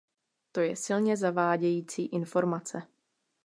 To 0.51 0.61
je 0.61 0.75
silně 0.75 1.17
zavádějící 1.17 2.05
informace. 2.05 2.83